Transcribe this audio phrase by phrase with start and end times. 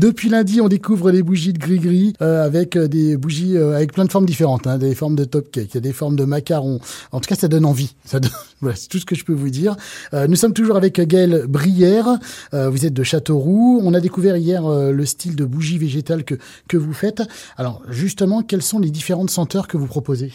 [0.00, 3.92] Depuis lundi, on découvre les bougies de gris-gris euh, avec euh, des bougies euh, avec
[3.92, 6.80] plein de formes différentes, hein, des formes de top cake, des formes de macarons.
[7.12, 7.94] En tout cas, ça donne envie.
[8.06, 9.76] C'est tout ce que je peux vous dire.
[10.12, 12.18] Nous sommes toujours avec Gaëlle Brière.
[12.52, 13.80] Vous êtes de Châteauroux.
[13.82, 16.34] On a découvert hier le style de bougie végétale que
[16.68, 17.22] que vous faites.
[17.56, 20.32] Alors justement, quelles sont les différentes senteurs que vous proposez?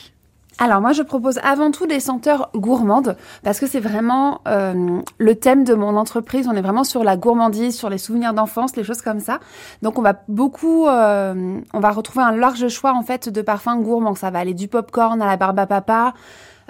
[0.58, 5.36] Alors moi je propose avant tout des senteurs gourmandes parce que c'est vraiment euh, le
[5.36, 6.48] thème de mon entreprise.
[6.48, 9.40] On est vraiment sur la gourmandise, sur les souvenirs d'enfance, les choses comme ça.
[9.82, 13.82] Donc on va beaucoup, euh, on va retrouver un large choix en fait de parfums
[13.82, 14.16] gourmands.
[14.16, 16.14] Ça va aller du popcorn à la barbe à papa,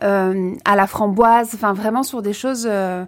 [0.02, 3.05] euh, à la framboise, enfin vraiment sur des choses euh,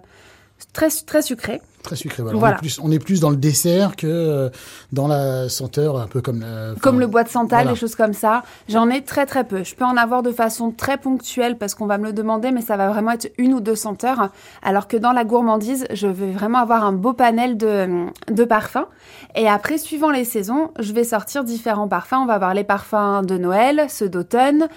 [0.72, 1.60] très très sucrées.
[1.82, 2.22] Très sucré.
[2.22, 2.38] Voilà.
[2.38, 2.56] Voilà.
[2.56, 4.50] On, est plus, on est plus dans le dessert que euh,
[4.92, 7.72] dans la senteur, un peu comme la, Comme le bois de santal, voilà.
[7.72, 8.42] des choses comme ça.
[8.68, 9.64] J'en ai très très peu.
[9.64, 12.62] Je peux en avoir de façon très ponctuelle parce qu'on va me le demander, mais
[12.62, 14.30] ça va vraiment être une ou deux senteurs.
[14.62, 18.86] Alors que dans la gourmandise, je vais vraiment avoir un beau panel de, de parfums.
[19.34, 22.14] Et après, suivant les saisons, je vais sortir différents parfums.
[22.14, 24.68] On va avoir les parfums de Noël, ceux d'automne,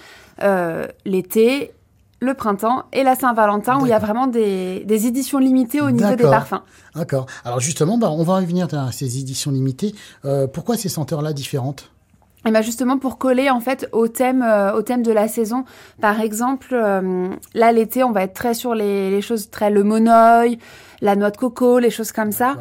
[0.42, 1.72] euh, l'été,
[2.22, 5.90] le printemps et la Saint-Valentin où il y a vraiment des, des éditions limitées au
[5.90, 6.62] niveau des parfums.
[6.94, 7.26] D'accord.
[7.44, 9.92] Alors justement, bah, on va revenir à ces éditions limitées.
[10.24, 11.90] Euh, pourquoi ces senteurs-là différentes?
[12.46, 15.64] Et ben justement pour coller en fait au thème euh, au thème de la saison.
[16.00, 19.82] Par exemple, euh, là l'été, on va être très sur les, les choses très le
[19.82, 20.58] monoeil,
[21.00, 22.56] la noix de coco, les choses comme ça.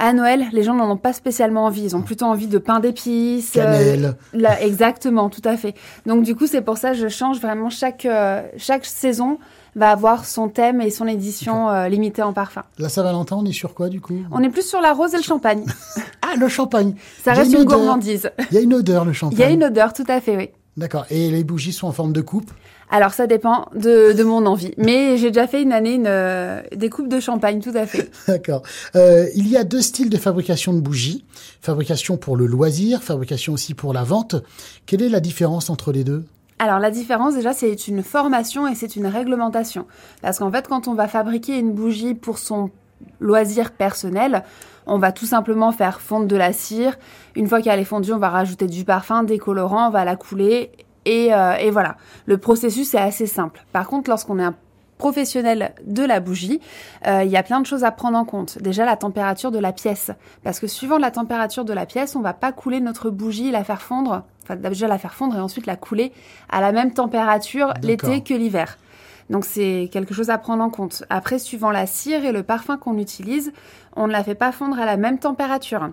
[0.00, 1.82] À Noël, les gens n'en ont pas spécialement envie.
[1.82, 3.56] Ils ont plutôt envie de pain d'épices.
[3.56, 4.16] euh, Cannelle.
[4.32, 5.74] là, exactement, tout à fait.
[6.06, 9.38] Donc du coup, c'est pour ça que je change vraiment chaque euh, chaque saison
[9.74, 12.62] va avoir son thème et son édition euh, limitée en parfum.
[12.78, 14.14] La Saint-Valentin, on est sur quoi du coup?
[14.32, 15.64] On est plus sur la rose et le champagne.
[16.30, 16.94] Ah, le champagne.
[17.24, 18.30] Ça reste une une gourmandise.
[18.50, 19.38] Il y a une odeur, le champagne.
[19.38, 20.50] Il y a une odeur, tout à fait, oui.
[20.78, 21.06] D'accord.
[21.10, 22.52] Et les bougies sont en forme de coupe?
[22.88, 24.72] Alors ça dépend de, de mon envie.
[24.78, 28.08] Mais j'ai déjà fait une année une, euh, des coupes de champagne, tout à fait.
[28.28, 28.62] D'accord.
[28.94, 31.24] Euh, il y a deux styles de fabrication de bougies.
[31.60, 34.36] Fabrication pour le loisir, fabrication aussi pour la vente.
[34.86, 36.24] Quelle est la différence entre les deux?
[36.60, 39.84] Alors la différence déjà c'est une formation et c'est une réglementation.
[40.22, 42.70] Parce qu'en fait quand on va fabriquer une bougie pour son
[43.20, 44.44] loisir personnel,
[44.86, 46.98] on va tout simplement faire fondre de la cire.
[47.36, 50.16] Une fois qu'elle est fondue, on va rajouter du parfum, des colorants, on va la
[50.16, 50.72] couler
[51.04, 51.96] et, euh, et voilà.
[52.26, 53.64] Le processus est assez simple.
[53.72, 54.54] Par contre, lorsqu'on est un
[54.98, 56.60] professionnel de la bougie,
[57.06, 58.60] euh, il y a plein de choses à prendre en compte.
[58.60, 60.10] Déjà la température de la pièce,
[60.42, 63.64] parce que suivant la température de la pièce, on va pas couler notre bougie, la
[63.64, 66.12] faire fondre, enfin déjà la faire fondre et ensuite la couler
[66.50, 68.76] à la même température l'été que l'hiver.
[69.30, 71.04] Donc c'est quelque chose à prendre en compte.
[71.10, 73.52] Après, suivant la cire et le parfum qu'on utilise,
[73.96, 75.90] on ne la fait pas fondre à la même température.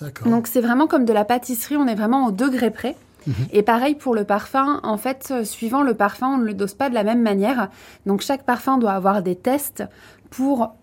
[0.00, 0.28] D'accord.
[0.28, 2.96] Donc c'est vraiment comme de la pâtisserie, on est vraiment au degré près.
[3.26, 3.34] Mhm.
[3.52, 6.74] Et pareil pour le parfum, en fait, euh, suivant le parfum, on ne le dose
[6.74, 7.68] pas de la même manière.
[8.06, 9.84] Donc chaque parfum doit avoir des tests
[10.30, 10.74] pour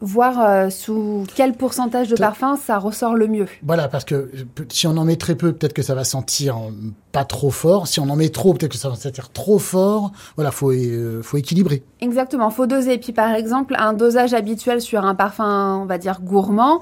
[0.00, 3.46] voir euh, sous quel pourcentage de parfum ça ressort le mieux.
[3.62, 4.30] Voilà, parce que
[4.68, 6.70] si on en met très peu, peut-être que ça va sentir euh,
[7.12, 7.86] pas trop fort.
[7.86, 10.12] Si on en met trop, peut-être que ça va sentir trop fort.
[10.36, 11.82] Voilà, faut euh, faut équilibrer.
[12.00, 12.94] Exactement, faut doser.
[12.94, 16.80] Et puis par exemple, un dosage habituel sur un parfum, on va dire gourmand,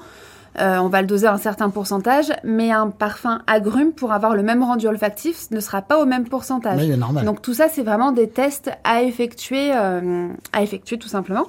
[0.59, 4.35] euh, on va le doser à un certain pourcentage, mais un parfum agrume, pour avoir
[4.35, 6.79] le même rendu olfactif, ne sera pas au même pourcentage.
[6.87, 7.25] Mais normal.
[7.25, 11.45] Donc tout ça, c'est vraiment des tests à effectuer, euh, à effectuer tout simplement.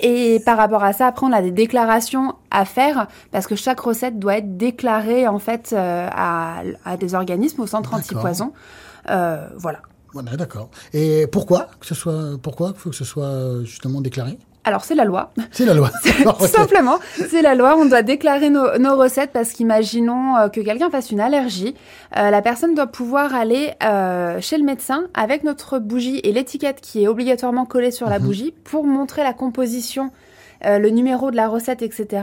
[0.00, 3.80] Et par rapport à ça, après, on a des déclarations à faire parce que chaque
[3.80, 8.52] recette doit être déclarée en fait euh, à, à des organismes au centre antipoison.
[9.06, 9.80] Voilà.
[10.12, 10.70] Voilà, d'accord.
[10.92, 14.38] Et pourquoi que ce soit pourquoi faut que ce soit justement déclaré?
[14.64, 15.32] Alors c'est la loi.
[15.52, 15.90] C'est la loi.
[16.38, 16.98] Tout simplement,
[17.30, 17.76] c'est la loi.
[17.78, 21.74] On doit déclarer nos, nos recettes parce qu'imaginons euh, que quelqu'un fasse une allergie.
[22.18, 26.80] Euh, la personne doit pouvoir aller euh, chez le médecin avec notre bougie et l'étiquette
[26.82, 28.24] qui est obligatoirement collée sur la Mhm.
[28.26, 30.10] bougie pour montrer la composition,
[30.62, 32.22] le numéro de la recette, etc.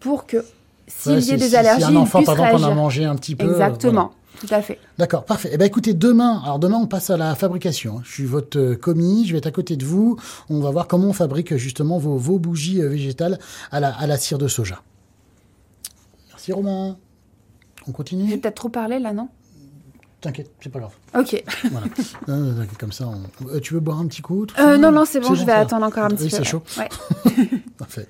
[0.00, 0.42] pour que
[0.86, 2.66] s'il Ouais, y ait des allergies, Si un enfant, il par puisse exemple, en a
[2.68, 2.82] réagir.
[2.82, 3.46] mangé un petit peu.
[3.50, 4.78] Exactement, tout à fait.
[4.98, 5.50] D'accord, parfait.
[5.52, 7.98] Eh ben écoutez, demain, alors demain on passe à la fabrication.
[7.98, 8.02] hein.
[8.04, 10.18] Je suis votre euh, commis, je vais être à côté de vous.
[10.50, 13.38] On va voir comment on fabrique euh, justement vos, vos bougies euh, végétales
[13.70, 14.82] à la, à la cire de soja.
[16.30, 16.96] Merci Romain.
[17.82, 19.28] On J'ai continue peut-être trop parlé là, non?
[20.20, 20.92] T'inquiète, c'est pas grave.
[21.14, 21.42] Ok.
[21.70, 21.86] Voilà.
[22.28, 24.46] Non, non, non, comme ça, on- Euh, tu veux boire un petit coup?
[24.58, 26.36] Euh, non, non, c'est bon, je vais attendre encore un Oui, petit peu.
[26.36, 26.62] c'est chaud.
[26.78, 26.88] Ouais.
[27.78, 28.06] Parfait.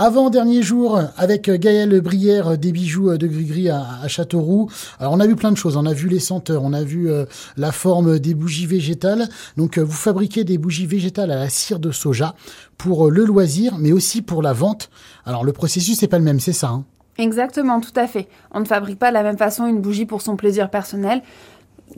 [0.00, 4.70] Avant dernier jour avec Gaël Brière des bijoux de Grigri à, à Châteauroux.
[5.00, 5.76] Alors on a vu plein de choses.
[5.76, 7.24] On a vu les senteurs, on a vu euh,
[7.56, 9.28] la forme des bougies végétales.
[9.56, 12.36] Donc euh, vous fabriquez des bougies végétales à la cire de soja
[12.76, 14.88] pour euh, le loisir, mais aussi pour la vente.
[15.26, 16.68] Alors le processus c'est pas le même, c'est ça.
[16.68, 16.84] hein?
[17.18, 18.28] Exactement, tout à fait.
[18.52, 21.22] On ne fabrique pas de la même façon une bougie pour son plaisir personnel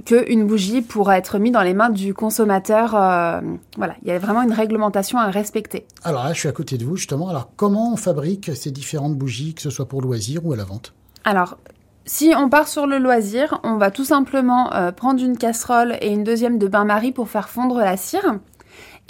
[0.04, 2.94] qu'une bougie pour être mise dans les mains du consommateur.
[2.94, 3.40] euh,
[3.76, 5.86] voilà, il y a vraiment une réglementation à respecter.
[6.04, 7.28] Alors là, je suis à côté de vous justement.
[7.28, 10.64] Alors comment on fabrique ces différentes bougies, que ce soit pour loisir ou à la
[10.64, 10.94] vente?
[11.24, 11.58] Alors,
[12.06, 16.10] si on part sur le loisir, on va tout simplement euh, prendre une casserole et
[16.10, 18.38] une deuxième de bain-marie pour faire fondre la cire.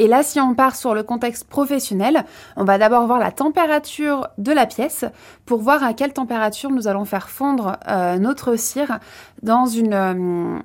[0.01, 2.25] Et là, si on part sur le contexte professionnel,
[2.57, 5.05] on va d'abord voir la température de la pièce
[5.45, 8.99] pour voir à quelle température nous allons faire fondre euh, notre cire
[9.43, 10.59] dans une, euh,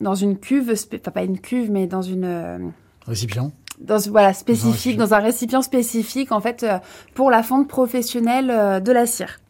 [0.00, 2.24] dans une cuve, enfin pas une cuve, mais dans une...
[2.24, 2.58] Euh,
[3.04, 6.64] Récipient dans, voilà, spécifique, dans un récipient spécifique, en fait,
[7.14, 9.40] pour la fonte professionnelle de la cire.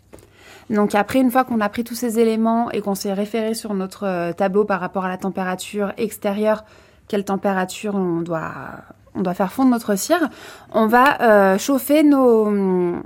[0.71, 3.75] Donc après, une fois qu'on a pris tous ces éléments et qu'on s'est référé sur
[3.75, 6.65] notre tableau par rapport à la température extérieure,
[7.09, 8.85] quelle température on doit
[9.15, 10.29] on doit faire fondre notre cire,
[10.73, 13.03] on va euh, chauffer nos,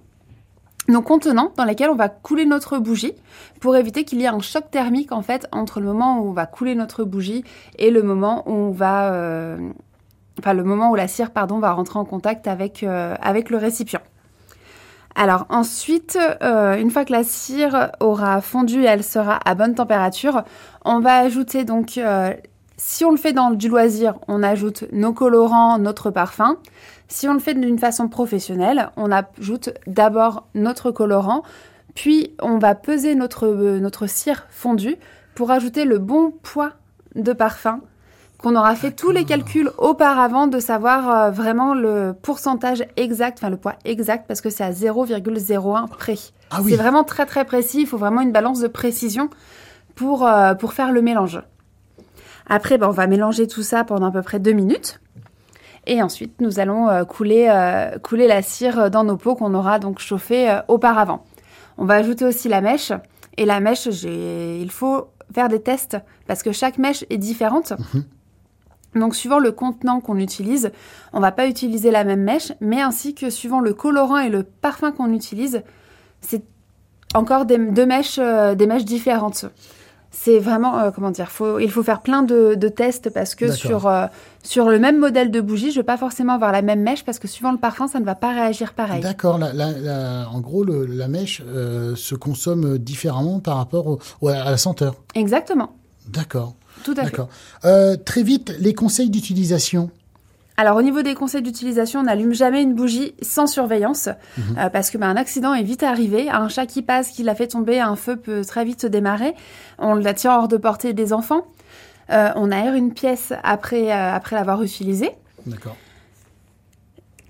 [1.04, 3.14] contenants dans lesquels on va couler notre bougie
[3.60, 6.32] pour éviter qu'il y ait un choc thermique en fait entre le moment où on
[6.32, 7.44] va couler notre bougie
[7.78, 9.58] et le moment où on va euh,
[10.38, 13.56] enfin le moment où la cire pardon va rentrer en contact avec euh, avec le
[13.56, 14.02] récipient.
[15.14, 20.42] Alors ensuite, une fois que la cire aura fondu et elle sera à bonne température,
[20.86, 22.00] on va ajouter donc
[22.84, 26.56] si on le fait dans du loisir, on ajoute nos colorants, notre parfum.
[27.06, 31.44] Si on le fait d'une façon professionnelle, on ajoute d'abord notre colorant,
[31.94, 34.96] puis on va peser notre, notre cire fondue
[35.36, 36.72] pour ajouter le bon poids
[37.14, 37.82] de parfum
[38.38, 43.50] qu'on aura fait tous les calculs auparavant de savoir euh, vraiment le pourcentage exact, enfin
[43.50, 46.16] le poids exact, parce que c'est à 0,01 près.
[46.50, 49.30] Ah c'est vraiment très très précis, il faut vraiment une balance de précision
[49.94, 51.40] pour, euh, pour faire le mélange.
[52.48, 55.00] Après, ben, on va mélanger tout ça pendant à peu près deux minutes.
[55.86, 59.78] Et ensuite, nous allons euh, couler, euh, couler la cire dans nos pots qu'on aura
[59.78, 61.24] donc chauffé euh, auparavant.
[61.76, 62.92] On va ajouter aussi la mèche.
[63.36, 65.96] Et la mèche, il faut faire des tests
[66.26, 67.72] parce que chaque mèche est différente.
[67.94, 68.04] Mhm.
[69.00, 70.70] Donc, suivant le contenant qu'on utilise,
[71.14, 74.42] on va pas utiliser la même mèche, mais ainsi que suivant le colorant et le
[74.42, 75.62] parfum qu'on utilise,
[76.20, 76.44] c'est
[77.14, 79.46] encore des, deux mèches, des mèches différentes
[80.12, 83.86] c'est vraiment euh, comment dire faut, il faut faire plein de, tests parce que sur
[83.86, 84.06] euh,
[84.42, 87.18] sur le même modèle de bougie je vais pas forcément avoir la même mèche parce
[87.18, 89.02] que suivant le parfum ça ne va pas réagir pareil.
[89.02, 94.94] D'accord en gros la mèche euh, se consomme différemment par rapport à la senteur.
[95.14, 95.72] Exactement.
[96.08, 96.54] D'accord.
[96.84, 98.04] Tout à fait.
[98.04, 99.90] Très vite les conseils d'utilisation
[100.56, 104.58] alors au niveau des conseils d'utilisation, on n'allume jamais une bougie sans surveillance mhm.
[104.58, 106.28] euh, parce que ben, un accident est vite arrivé.
[106.28, 109.34] Un chat qui passe, qui l'a fait tomber, un feu peut très vite se démarrer.
[109.78, 111.46] On la tient hors de portée des enfants.
[112.10, 115.10] Euh, on aère une pièce après, euh, après l'avoir utilisée.
[115.46, 115.76] D'accord.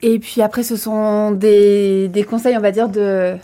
[0.03, 3.37] Et puis après, ce sont des, des conseils, on va dire, de,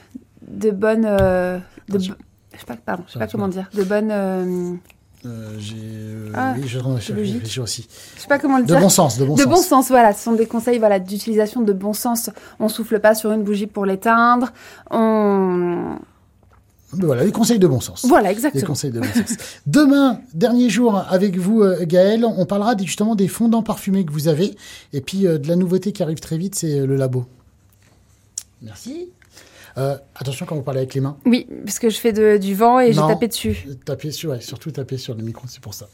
[0.48, 1.02] de bonne...
[1.02, 1.60] de,
[1.98, 2.10] je
[2.58, 3.70] sais pas, pardon, je sais pas comment dire.
[3.74, 4.80] De bonne
[5.26, 7.88] euh, j'ai, euh, ah, oui, je réfléchis aussi.
[8.16, 8.76] Je sais pas comment le dire.
[8.76, 9.48] De bon sens, de bon de sens.
[9.48, 10.12] bon sens, voilà.
[10.12, 12.30] Ce sont des conseils, voilà, d'utilisation de bon sens.
[12.60, 14.52] On souffle pas sur une bougie pour l'éteindre.
[14.90, 15.98] On
[16.90, 18.06] voilà, les conseils de bon sens.
[18.06, 18.62] Voilà, exactement.
[18.62, 19.36] Les conseils de bon sens.
[19.66, 24.28] Demain, dernier jour avec vous, euh, Gaël, on parlera justement des fondants parfumés que vous
[24.28, 24.56] avez.
[24.94, 27.26] Et puis de la nouveauté qui arrive très vite, c'est le labo.
[28.62, 29.10] Merci.
[29.76, 31.16] Euh, attention quand vous parlez avec les mains.
[31.26, 33.66] Oui, parce que je fais du vent et j'ai tapé dessus.
[33.84, 35.88] Taper sur, ouais, surtout taper sur le micro, c'est pour ça.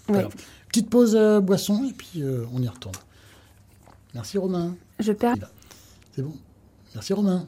[0.68, 2.94] petite pause euh, boisson et puis euh, on y retourne.
[4.14, 4.76] Merci Romain.
[5.00, 5.34] Je perds.
[6.14, 6.34] C'est bon.
[6.94, 7.46] Merci Romain.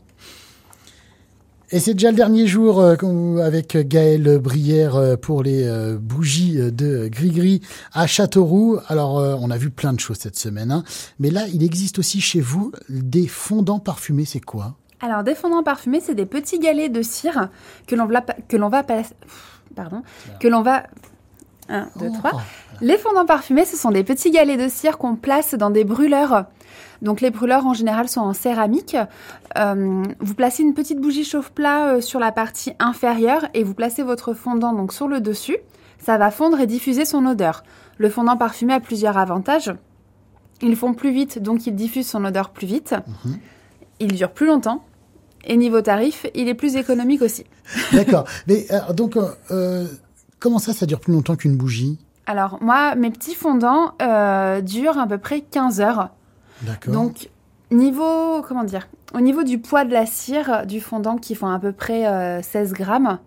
[1.70, 5.69] Et c'est déjà le dernier jour avec Gaël Brière pour les
[6.00, 7.61] bougies de Gris-Gris
[7.92, 8.78] à Châteauroux.
[8.87, 10.71] Alors, on a vu plein de choses cette semaine.
[10.71, 10.85] Hein.
[11.18, 14.25] Mais là, il existe aussi chez vous des fondants parfumés.
[14.25, 14.76] C'est quoi?
[15.00, 17.50] Alors, des fondants parfumés, c'est des petits galets de cire
[17.86, 20.02] que l'on va, que l'on va pardon,
[20.40, 20.84] que l'on va
[21.68, 22.32] 1, 2, 3.
[22.80, 26.46] Les fondants parfumés, ce sont des petits galets de cire qu'on place dans des brûleurs.
[27.02, 28.96] Donc les brûleurs en général sont en céramique.
[29.58, 34.02] Euh, vous placez une petite bougie chauffe-plat euh, sur la partie inférieure et vous placez
[34.02, 35.58] votre fondant donc sur le dessus.
[35.98, 37.64] Ça va fondre et diffuser son odeur.
[37.98, 39.74] Le fondant parfumé a plusieurs avantages.
[40.62, 42.94] Ils font plus vite, donc ils diffusent son odeur plus vite.
[43.24, 43.38] Mhm
[44.00, 44.84] il dure plus longtemps.
[45.44, 47.44] Et niveau tarif, il est plus économique aussi.
[47.92, 48.24] D'accord.
[48.48, 49.86] Mais euh, donc, euh, euh,
[50.40, 51.98] comment ça, ça dure plus longtemps qu'une bougie?
[52.26, 53.92] Alors, moi, mes petits fondants
[54.62, 56.10] durent à peu près 15 heures.
[56.62, 56.92] D'accord.
[56.92, 57.30] Donc,
[57.70, 61.60] niveau, comment dire Au niveau du poids de la cire du fondant qui font à
[61.60, 63.20] peu près 16 grammes,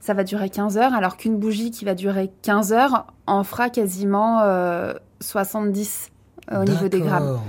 [0.00, 3.70] ça va durer 15 heures, alors qu'une bougie qui va durer 15 heures en fera
[3.70, 4.42] quasiment
[5.20, 6.10] 70
[6.52, 7.40] au niveau des grammes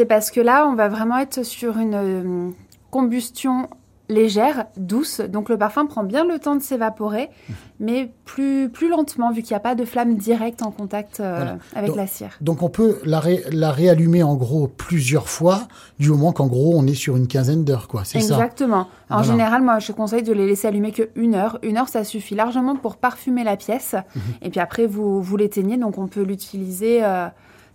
[0.00, 2.48] c'est parce que là, on va vraiment être sur une euh,
[2.90, 3.68] combustion
[4.08, 5.20] légère, douce.
[5.20, 7.28] Donc le parfum prend bien le temps de s'évaporer,
[7.80, 11.34] mais plus, plus lentement, vu qu'il n'y a pas de flamme directe en contact euh,
[11.36, 11.58] Voilà.
[11.76, 12.30] avec Donc- la cire.
[12.40, 16.72] Donc on peut la, ré- la réallumer en gros plusieurs fois, du moment qu'en gros
[16.74, 18.04] on est sur une quinzaine d'heures, quoi.
[18.04, 18.34] C'est ça.
[18.36, 18.88] Exactement.
[19.10, 19.22] En Voilà.
[19.24, 21.58] général, moi, je conseille de les laisser allumer que une heure.
[21.62, 23.94] Une heure, ça suffit largement pour parfumer la pièce.
[24.16, 24.22] Mhm.
[24.42, 25.76] Et puis après, vous, vous l'éteignez.
[25.76, 27.04] Donc, on peut l'utiliser.
[27.04, 27.28] euh,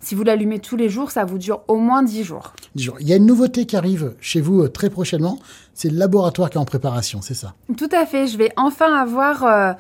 [0.06, 2.54] si vous l'allumez tous les jours, ça vous dure au moins 10 jours.
[2.76, 2.98] Dix jours.
[3.00, 5.40] Il y a une nouveauté qui arrive chez vous euh, très prochainement.
[5.74, 7.56] C'est le laboratoire qui est en préparation, c'est ça.
[7.76, 8.28] Tout à fait.
[8.28, 9.74] Je vais enfin avoir euh,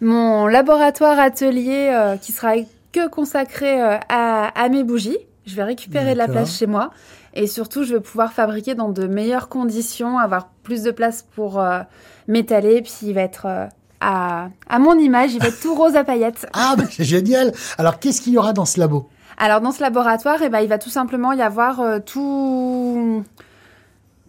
[0.00, 2.52] mon laboratoire atelier euh, qui sera
[2.92, 5.18] que consacré euh, à, à mes bougies.
[5.46, 6.92] Je vais récupérer de la place chez moi.
[7.34, 11.58] Et surtout, je vais pouvoir fabriquer dans de meilleures conditions, avoir plus de place pour
[11.58, 11.80] euh,
[12.28, 12.82] m'étaler.
[12.82, 13.66] Puis, il va être euh,
[14.00, 16.46] à, à mon image, il va être tout rose à paillettes.
[16.52, 17.52] Ah, bah, c'est génial.
[17.78, 19.08] Alors qu'est-ce qu'il y aura dans ce labo?
[19.44, 23.24] Alors, dans ce laboratoire, eh ben, il va tout simplement y avoir euh, tout,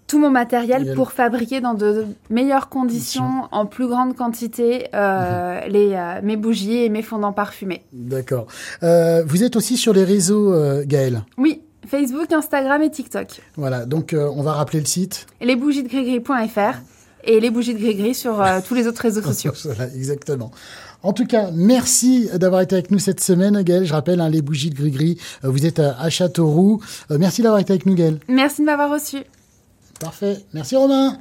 [0.07, 5.93] tout mon matériel pour fabriquer dans de meilleures conditions, en plus grande quantité, euh, les,
[5.93, 7.83] euh, mes bougies et mes fondants parfumés.
[7.93, 8.47] D'accord.
[8.81, 11.21] Euh, vous êtes aussi sur les réseaux, euh, Gaël.
[11.37, 13.39] Oui, Facebook, Instagram et TikTok.
[13.55, 13.85] Voilà.
[13.85, 15.27] Donc on va rappeler le site.
[15.41, 16.79] Et les bougies de grégris.fr
[17.23, 19.53] et les bougies de Grégris sur tous les autres réseaux sociaux.
[19.63, 20.51] Voilà, exactement.
[21.03, 23.85] En tout cas, merci d'avoir été avec nous cette semaine, Gaël.
[23.85, 26.81] Je rappelle, hein, les bougies de Gris-Gris, euh, vous êtes à, à Châteauroux.
[27.11, 28.19] Euh, merci d'avoir été avec nous, Gaël.
[28.29, 29.17] Merci de m'avoir reçu.
[29.99, 30.37] Parfait.
[30.53, 31.19] Merci, Romain.